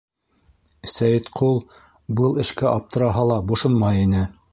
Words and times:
Сәйетҡол 0.93 1.59
был 2.21 2.41
эшкә 2.45 2.67
аптыраһа 2.71 3.27
ла, 3.33 3.39
бошонмай 3.53 4.03
ине. 4.07 4.25